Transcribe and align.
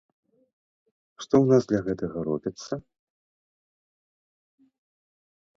Што 1.23 1.35
ў 1.41 1.43
нас 1.51 1.63
для 1.71 1.81
гэтага 1.87 2.17
робіцца? 2.29 2.73